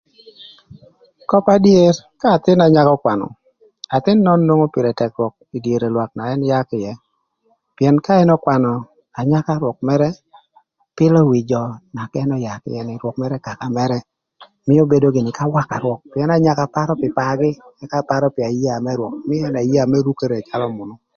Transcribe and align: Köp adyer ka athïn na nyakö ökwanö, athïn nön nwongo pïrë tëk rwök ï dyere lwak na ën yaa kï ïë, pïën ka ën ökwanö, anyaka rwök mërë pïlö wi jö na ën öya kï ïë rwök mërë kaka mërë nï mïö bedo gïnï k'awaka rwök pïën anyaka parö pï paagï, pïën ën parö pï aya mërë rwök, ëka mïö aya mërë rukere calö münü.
Köp 1.29 1.45
adyer 1.55 1.95
ka 2.21 2.27
athïn 2.35 2.57
na 2.59 2.73
nyakö 2.75 2.91
ökwanö, 2.95 3.27
athïn 3.95 4.19
nön 4.25 4.41
nwongo 4.45 4.67
pïrë 4.73 4.91
tëk 4.99 5.11
rwök 5.17 5.33
ï 5.55 5.57
dyere 5.63 5.87
lwak 5.95 6.11
na 6.15 6.23
ën 6.33 6.41
yaa 6.49 6.67
kï 6.69 6.77
ïë, 6.83 6.93
pïën 7.75 7.95
ka 8.05 8.13
ën 8.21 8.29
ökwanö, 8.37 8.71
anyaka 9.19 9.51
rwök 9.61 9.77
mërë 9.87 10.09
pïlö 10.97 11.19
wi 11.31 11.39
jö 11.51 11.61
na 11.95 12.03
ën 12.19 12.29
öya 12.37 12.53
kï 12.63 12.69
ïë 12.75 12.97
rwök 13.01 13.15
mërë 13.21 13.37
kaka 13.47 13.65
mërë 13.77 13.97
nï 13.99 14.05
mïö 14.67 14.83
bedo 14.91 15.07
gïnï 15.15 15.31
k'awaka 15.37 15.75
rwök 15.83 16.01
pïën 16.11 16.31
anyaka 16.35 16.63
parö 16.75 16.93
pï 17.01 17.15
paagï, 17.17 17.51
pïën 17.77 17.91
ën 18.01 18.07
parö 18.09 18.25
pï 18.35 18.41
aya 18.49 18.73
mërë 18.85 18.97
rwök, 18.99 19.13
ëka 19.15 19.25
mïö 19.29 19.45
aya 19.63 19.83
mërë 19.91 20.05
rukere 20.07 20.37
calö 20.49 20.65
münü. 20.77 20.95